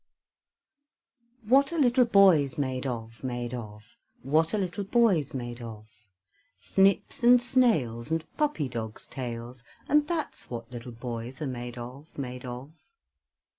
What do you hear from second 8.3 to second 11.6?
puppy dogs' tails; And that's what little boys are